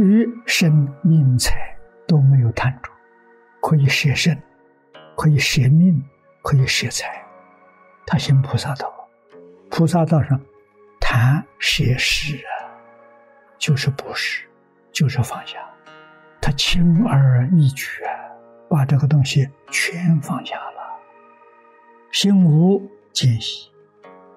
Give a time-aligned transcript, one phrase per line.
[0.00, 1.76] 与生命财
[2.08, 2.90] 都没有贪着，
[3.60, 4.34] 可以舍身，
[5.14, 6.02] 可以舍命，
[6.40, 7.22] 可以舍财。
[8.06, 8.90] 他行菩萨道，
[9.70, 10.40] 菩萨道上
[10.98, 12.72] 谈舍施啊，
[13.58, 14.48] 就是布施，
[14.90, 15.58] 就是放下。
[16.40, 18.08] 他轻而易举啊，
[18.70, 20.98] 把这个东西全放下了，
[22.10, 23.70] 心无间隙，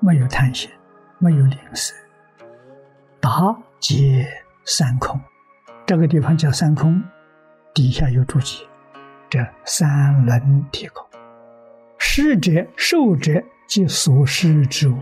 [0.02, 0.70] 没有贪心，
[1.20, 1.94] 没有吝啬，
[3.22, 4.28] 达皆
[4.66, 5.18] 三空。
[5.86, 7.04] 这个地方叫三空，
[7.74, 8.66] 底下有注解：
[9.30, 11.06] 这三轮体空，
[11.98, 14.98] 施者受者及所施之物，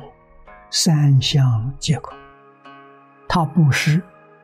[0.70, 2.18] 三相皆空。
[3.28, 4.02] 他布施。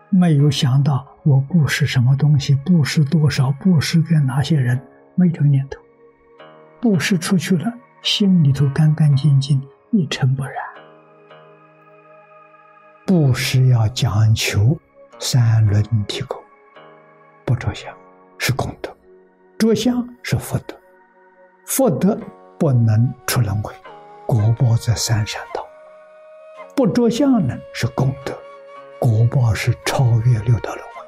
[0.10, 4.82] 没有想到我布施什么东西，布施多少，布施给哪些人，
[5.16, 5.82] 没这个念头。
[6.80, 10.54] 布施出去了，心里头干干净净，一尘不染。
[13.06, 14.80] 布施要讲求
[15.20, 16.40] 三轮体空，
[17.44, 17.92] 不着相
[18.38, 18.96] 是功德，
[19.58, 20.76] 着相是福德。
[21.66, 22.18] 福德
[22.60, 23.74] 不能出轮回，
[24.28, 25.64] 果报在三善道；
[26.76, 28.38] 不着相呢是功德。
[29.00, 31.06] 果报是超越六道轮回，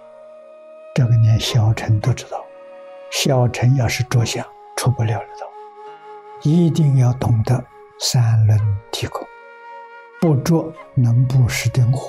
[0.95, 2.43] 这个连小乘都知道。
[3.11, 5.47] 小乘要是着相，出不了六道。
[6.43, 7.63] 一定要懂得
[7.99, 8.59] 三轮
[8.91, 9.27] 体空，
[10.19, 11.99] 不着能布施的我，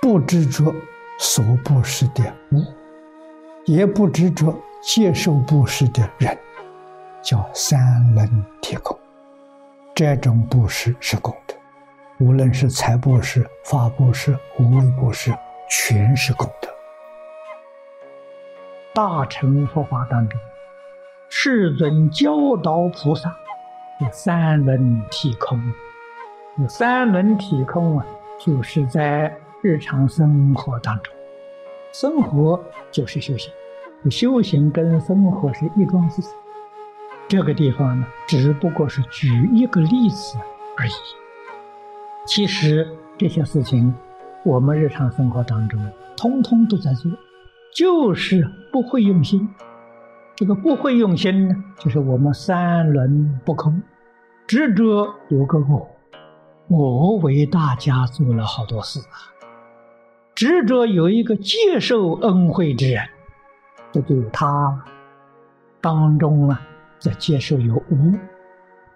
[0.00, 0.74] 不执着
[1.18, 2.22] 所布施的
[2.52, 2.62] 物，
[3.64, 6.36] 也不执着接受布施的人，
[7.22, 8.98] 叫三轮体空。
[9.94, 11.54] 这种布施是功德。
[12.18, 15.34] 无论是财布施、法布施、无为布施，
[15.70, 16.68] 全是功德。
[18.94, 20.38] 大乘佛法当中，
[21.28, 23.34] 世尊教导菩萨
[24.00, 25.60] 有三轮体空。
[26.58, 28.06] 有三轮体空啊，
[28.38, 31.12] 就是在日常生活当中，
[31.92, 33.50] 生活就是修行，
[34.10, 36.30] 修行跟生活是一桩事情。
[37.26, 40.38] 这个地方呢，只不过是举一个例子
[40.76, 40.90] 而已。
[42.26, 42.86] 其实
[43.16, 43.92] 这些事情，
[44.44, 45.80] 我们日常生活当中
[46.16, 47.10] 通通都在做，
[47.74, 49.48] 就是不会用心。
[50.36, 53.82] 这个不会用心呢，就是我们三轮不空，
[54.46, 55.88] 执着有个我，
[56.68, 59.32] 我为大家做了好多事啊。
[60.36, 63.02] 执着有一个接受恩惠之人，
[63.90, 64.84] 这就有他
[65.80, 66.60] 当中啊，
[67.00, 68.14] 在接受有无，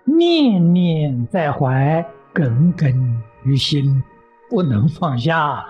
[0.05, 2.07] 念念在怀。
[2.33, 4.01] 耿耿于心，
[4.49, 5.67] 不能放下了。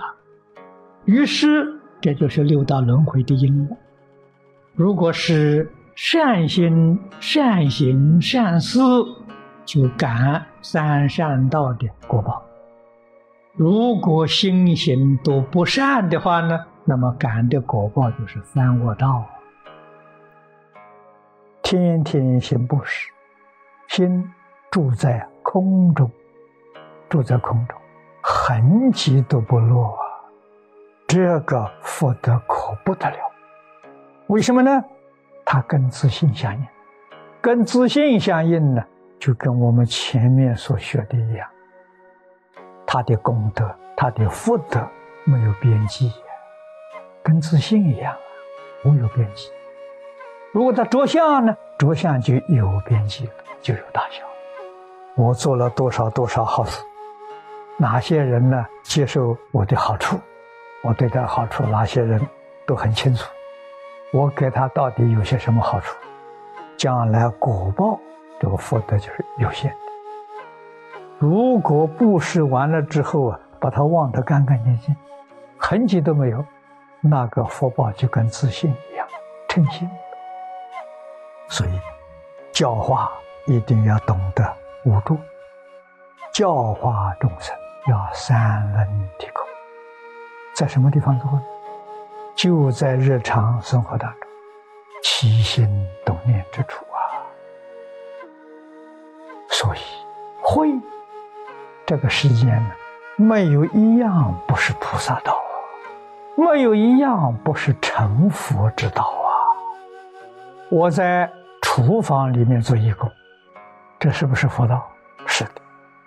[1.06, 3.78] 于是，这就是六道轮回的因了。
[4.74, 8.80] 如果是善心、善行、善思，
[9.64, 12.42] 就感三善道的果报；
[13.54, 19.24] 如果心行都不善的话呢，那么感的果报就是三恶道。
[21.62, 23.10] 天天行布施，
[23.88, 24.28] 心
[24.70, 26.10] 住在空中。
[27.08, 27.76] 住在空中，
[28.22, 30.02] 痕迹都不落啊！
[31.08, 33.16] 这个福德可不得了。
[34.28, 34.70] 为什么呢？
[35.44, 36.64] 它跟自信相应，
[37.40, 38.84] 跟自信相应呢，
[39.18, 41.48] 就跟我们前面所学的一样，
[42.92, 44.84] 他的功德、他的福德
[45.22, 46.12] 没有边际，
[47.22, 48.16] 跟自信一样，
[48.84, 49.48] 无有边际。
[50.50, 54.24] 如果他着相呢，着相就有边际了，就有大小。
[55.14, 56.82] 我做了多少多少好事。
[57.76, 58.66] 哪些人呢？
[58.82, 60.18] 接受我的好处，
[60.82, 62.20] 我对他好处，哪些人
[62.66, 63.24] 都很清楚。
[64.12, 65.96] 我给他到底有些什么好处？
[66.76, 68.00] 将来果报
[68.40, 69.76] 这个福德就是有限的。
[71.20, 74.96] 如果布施完了之后啊，把它忘得干干净净，
[75.58, 76.42] 痕迹都没有，
[77.02, 79.06] 那个福报就跟自信一样，
[79.46, 79.86] 称心。
[81.46, 81.78] 所以，
[82.50, 83.12] 教化
[83.46, 84.50] 一定要懂得
[84.86, 85.18] 无助，
[86.32, 87.54] 教化众生。
[87.88, 89.44] 要三轮体空，
[90.54, 91.42] 在什么地方做呢？
[92.34, 94.20] 就在日常生活当中，
[95.02, 95.68] 起心
[96.04, 97.24] 动念之处啊。
[99.50, 99.80] 所以，
[100.42, 100.68] 会
[101.90, 102.70] 这个世间呢，
[103.16, 105.36] 没有一样不是菩萨道，
[106.36, 109.26] 没有一样不是成佛之道啊。
[110.70, 111.28] 我在
[111.60, 113.10] 厨房里面做义工，
[113.98, 114.88] 这是不是佛道？
[115.26, 115.50] 是的，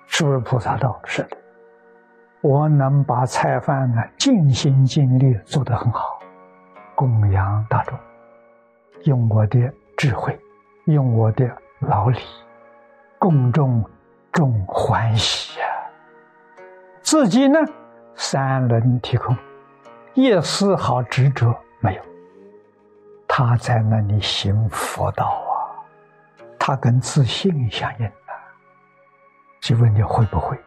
[0.07, 0.97] 是不是菩萨道？
[1.03, 1.35] 是的。
[2.39, 6.17] 我能把菜饭呢尽心尽力做得很好，
[6.95, 7.99] 供养大众，
[9.03, 9.59] 用我的
[9.97, 10.39] 智慧，
[10.85, 11.45] 用我的
[11.79, 12.21] 劳力，
[13.19, 13.83] 共众
[14.31, 15.59] 众欢喜。
[17.13, 17.59] 自己呢
[18.15, 19.37] 三轮体空，
[20.15, 22.01] 一丝毫执着没有。
[23.27, 25.77] 他在那里行佛道啊，
[26.57, 28.33] 他跟自信相应啊。
[29.61, 30.57] 就问你会不会？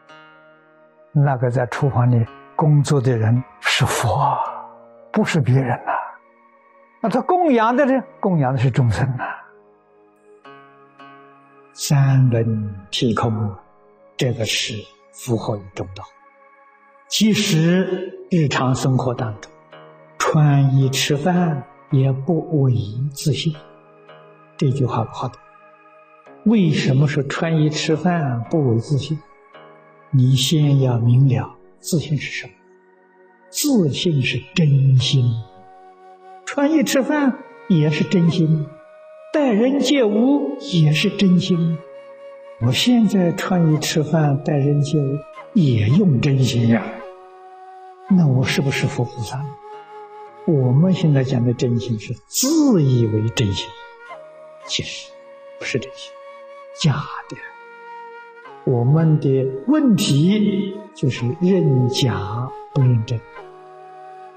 [1.10, 4.38] 那个在厨房里工作的人是佛，
[5.10, 5.92] 不是别人呐。
[7.00, 8.00] 那他供养的呢？
[8.20, 9.24] 供养的是众生呐。
[11.72, 13.52] 三轮体空，
[14.16, 14.74] 这个是
[15.12, 16.04] 符合于中道。
[17.08, 19.50] 其实日常生活当中，
[20.18, 22.74] 穿衣吃饭也不为
[23.12, 23.54] 自信。
[24.56, 25.40] 这句话不好懂。
[26.44, 29.18] 为什么说穿衣吃饭不为自信？
[30.10, 32.52] 你先要明了自信是什么。
[33.50, 35.24] 自信是真心，
[36.44, 37.38] 穿衣吃饭
[37.68, 38.66] 也是真心。
[39.32, 41.78] 待人接物也是真心，
[42.62, 45.16] 我现在穿衣吃饭、待人接物
[45.56, 46.84] 也用真心呀。
[48.10, 49.42] 那我是不是佛菩萨？
[50.46, 53.66] 我们现在讲的真心是自以为真心，
[54.66, 55.10] 其实
[55.58, 56.12] 不是真心，
[56.78, 56.92] 假
[57.30, 57.36] 的。
[58.70, 63.18] 我们的问题就是认假不认真，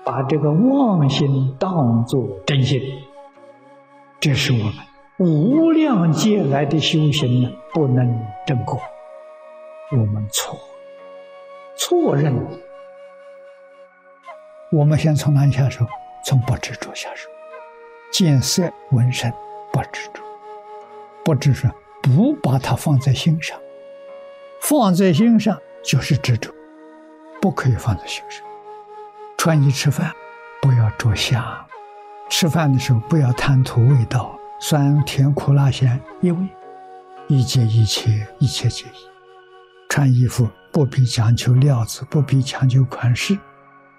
[0.06, 2.82] 把这个妄心当作真心，
[4.22, 4.74] 这是我们。
[5.18, 8.80] 无量劫来的修行呢，不能证果。
[9.92, 10.58] 我们错，
[11.80, 12.36] 错认。
[14.70, 15.88] 我们先从哪里下手？
[16.26, 17.30] 从不执着下手。
[18.12, 19.32] 见色闻声，
[19.72, 20.22] 不执着，
[21.24, 21.74] 不执着，
[22.04, 23.58] 不把它放在心上。
[24.62, 26.54] 放在心上就是执着，
[27.42, 28.46] 不可以放在心上。
[29.38, 30.12] 穿衣吃饭，
[30.62, 31.42] 不要着相。
[32.30, 34.38] 吃饭的时候，不要贪图味道。
[34.60, 36.46] 酸甜苦辣咸一味，
[37.30, 39.10] 一切一切一切皆一。
[39.88, 43.38] 穿衣服不必讲究料子，不必讲究款式，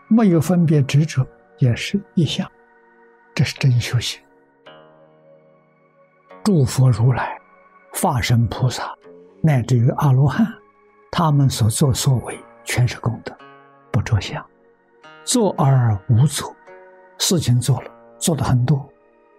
[0.09, 1.27] 没有分别执着，
[1.59, 2.51] 也是一相。
[3.35, 4.21] 这是真修行。
[6.45, 7.39] 诸佛如来、
[7.95, 8.95] 法身菩萨，
[9.43, 10.47] 乃至于阿罗汉，
[11.11, 13.37] 他们所作所为全是功德，
[13.91, 14.45] 不着相，
[15.25, 16.55] 做而无作，
[17.19, 18.89] 事情做了，做的很多。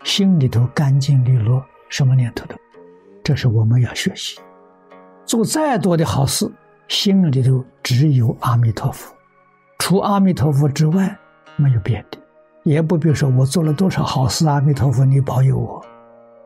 [0.03, 2.55] 心里头干净利落，什么念头都，
[3.23, 4.39] 这是我们要学习。
[5.25, 6.51] 做再多的好事，
[6.91, 9.15] 心里头只有阿弥陀佛，
[9.79, 11.17] 除阿弥陀佛之外
[11.55, 12.19] 没有别的。
[12.63, 15.81] 也不必说我做了多少好事，阿弥陀佛你保佑我，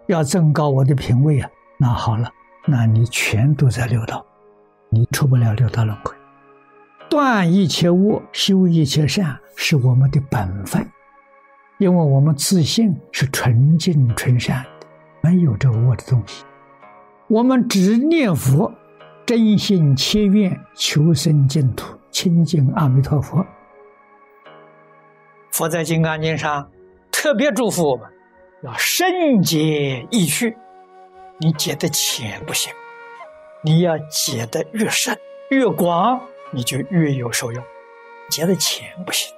[0.05, 1.49] 要增高我的品位啊。
[1.79, 2.29] 那好了，
[2.67, 4.23] 那你全都在六道，
[4.89, 6.13] 你出不了六道轮回。
[7.09, 10.87] 断一切恶，修一切善，是我们的本分。
[11.79, 14.87] 因为我们自信是纯净纯善的，
[15.21, 16.45] 没有这个恶的东西。
[17.27, 18.71] 我们只念佛，
[19.25, 23.43] 真心切愿求生净土，亲近阿弥陀佛。
[25.51, 26.69] 佛在《金刚经》上
[27.11, 28.07] 特别嘱咐我们，
[28.63, 30.55] 要深解义趣。
[31.39, 32.71] 你解的浅不行，
[33.63, 35.17] 你要解的越深
[35.49, 36.21] 越广，
[36.51, 37.63] 你就越有受用。
[38.29, 39.35] 解的浅不行。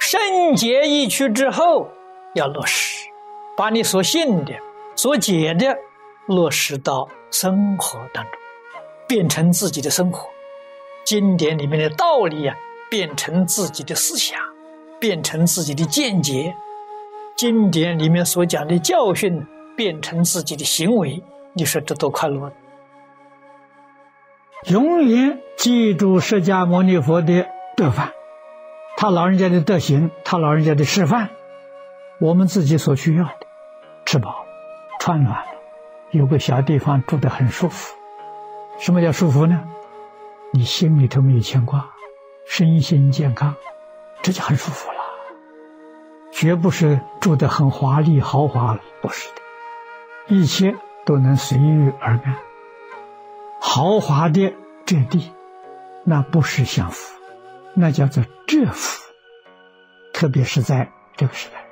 [0.00, 1.88] 圣洁一去之后，
[2.34, 3.06] 要落实，
[3.56, 4.52] 把你所信的、
[4.96, 5.76] 所解的
[6.26, 8.32] 落实到生活当中，
[9.08, 10.28] 变成自己的生活。
[11.04, 12.54] 经典里面的道理呀，
[12.90, 14.38] 变成自己的思想，
[15.00, 16.54] 变成自己的见解。
[17.34, 21.22] 经典里面所讲的教训，变成自己的行为。
[21.54, 22.52] 你说这多快乐！
[24.70, 27.46] 永远记住释迦牟尼佛的
[27.76, 28.12] 德范。
[28.96, 31.30] 他老人家的德行，他老人家的示范，
[32.20, 33.46] 我们自己所需要的，
[34.04, 34.44] 吃饱，
[35.00, 35.44] 穿暖，
[36.10, 37.94] 有个小地方住得很舒服。
[38.78, 39.64] 什么叫舒服呢？
[40.52, 41.90] 你心里头没有牵挂，
[42.46, 43.54] 身心健康，
[44.22, 44.98] 这就很舒服了。
[46.30, 52.36] 绝不是住得很华丽豪华了，不是的，一切都能随遇而安。
[53.60, 54.54] 豪华的
[54.86, 55.32] 这地，
[56.04, 57.18] 那不是享福。
[57.74, 59.02] 那叫做折福，
[60.14, 61.66] 特别是在这个时代，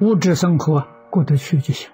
[0.00, 1.90] 物质生活过得去就行，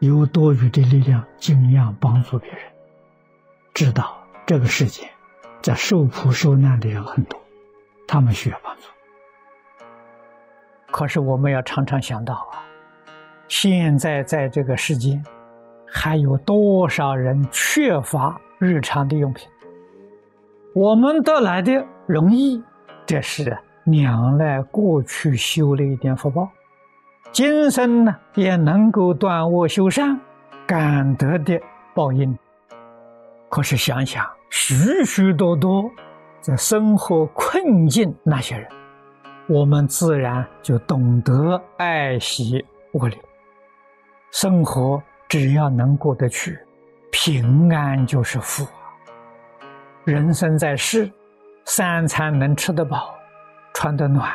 [0.00, 2.71] 有多余的力量尽量帮助别人。
[3.74, 5.08] 知道这个世界
[5.62, 7.40] 在受苦受难的人很多，
[8.06, 8.82] 他们需要帮助。
[10.90, 12.62] 可是我们要常常想到啊，
[13.48, 15.24] 现在在这个世间，
[15.86, 19.48] 还有多少人缺乏日常的用品？
[20.74, 21.84] 我们得来的。
[22.06, 22.62] 容易，
[23.06, 26.50] 这是两赖过去修了一点福报，
[27.30, 30.20] 今生呢也能够断恶修善，
[30.66, 31.58] 感得的
[31.94, 32.36] 报应。
[33.52, 35.84] 可是想想，许许多多
[36.40, 38.66] 在生活困境那些人，
[39.46, 43.18] 我们自然就懂得爱惜物力。
[44.30, 46.58] 生活只要能过得去，
[47.10, 48.66] 平安就是福！
[50.04, 51.12] 人生在世，
[51.66, 53.14] 三餐能吃得饱，
[53.74, 54.30] 穿得暖，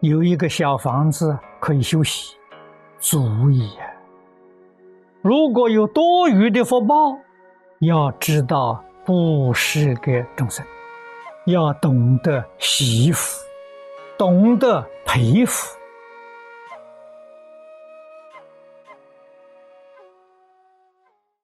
[0.00, 2.38] 有一个小房子可以休息，
[2.96, 3.70] 足矣。
[5.20, 7.18] 如果有多余的福报，
[7.80, 10.64] 要知道布施给众生，
[11.46, 13.44] 要懂得惜福，
[14.16, 15.76] 懂得培福。